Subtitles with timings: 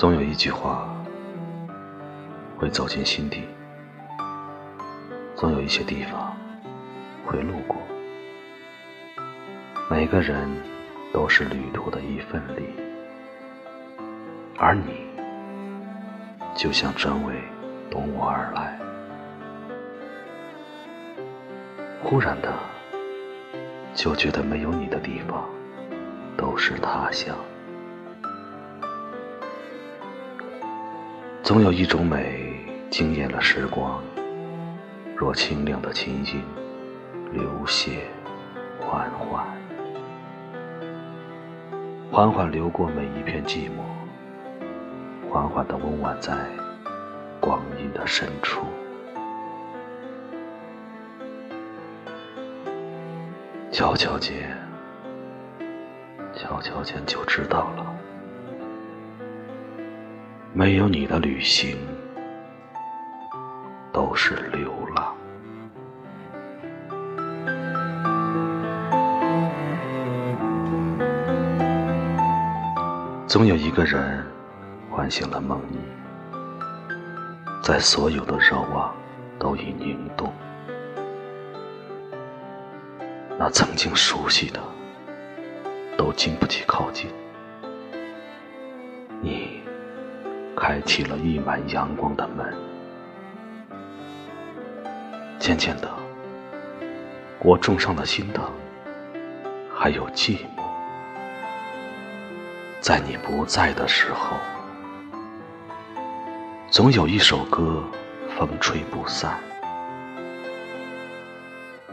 [0.00, 0.88] 总有一句话
[2.56, 3.46] 会走进心底，
[5.36, 6.34] 总有一些地方
[7.26, 7.76] 会路过。
[9.90, 10.48] 每个人
[11.12, 12.62] 都是旅途的一份力，
[14.56, 15.06] 而你
[16.56, 17.34] 就像真为
[17.90, 18.80] 懂我而来。
[22.02, 22.50] 忽然的，
[23.94, 25.46] 就觉得没有你的地方
[26.38, 27.36] 都是他乡。
[31.50, 32.54] 总有一种美
[32.90, 34.00] 惊艳了时光，
[35.16, 36.44] 若清亮的琴音
[37.32, 37.98] 流泻
[38.78, 39.44] 缓缓，
[42.08, 43.82] 缓缓流过每一片寂寞，
[45.28, 46.32] 缓缓的温婉在
[47.40, 48.64] 光阴的深处。
[53.72, 54.56] 悄悄间，
[56.32, 57.96] 悄悄间就知道了。
[60.52, 61.78] 没有你的旅行，
[63.92, 65.14] 都是流浪。
[73.26, 74.26] 总有一个人
[74.90, 75.62] 唤醒了梦
[76.32, 76.42] 呓，
[77.62, 78.92] 在所有的热望
[79.38, 80.32] 都已凝冻，
[83.38, 84.60] 那曾经熟悉的，
[85.96, 87.08] 都经不起靠近。
[90.70, 92.46] 开启了溢满阳光的门，
[95.36, 95.90] 渐渐的，
[97.40, 98.48] 我种上了心疼，
[99.74, 100.62] 还有寂寞。
[102.80, 104.36] 在你不在的时候，
[106.68, 107.82] 总有一首歌
[108.38, 109.40] 风吹不散，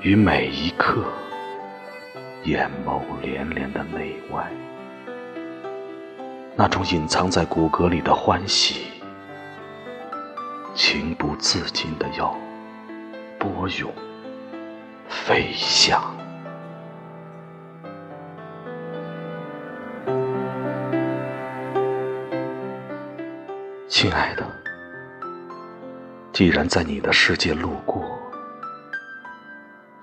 [0.00, 1.04] 于每一刻，
[2.42, 4.50] 眼眸连连的内外。
[6.56, 8.86] 那种隐藏在骨骼里的欢喜，
[10.72, 12.32] 情不自禁的要
[13.40, 13.92] 波涌
[15.08, 16.00] 飞翔。
[23.88, 24.46] 亲爱的，
[26.32, 28.16] 既然在你的世界路过，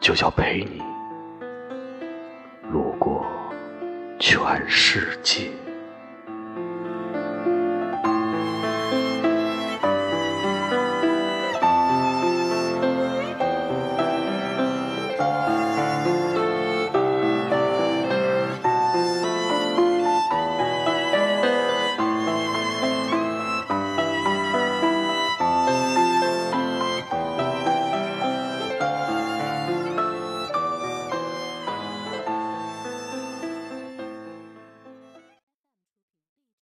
[0.01, 0.83] 就要陪你
[2.69, 3.25] 路过
[4.19, 4.37] 全
[4.67, 5.49] 世界。